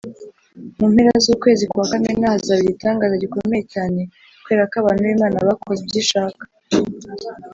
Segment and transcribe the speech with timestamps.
[0.77, 4.01] mu mpera z ukwezi kwa Kamena hazaba igitangaza gikomeye cyane
[4.41, 6.43] kubera ko abantu b’ imana bakoze ibyo ishaka